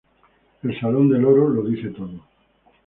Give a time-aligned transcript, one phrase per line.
[0.63, 2.23] El salón del oro lo dice todo.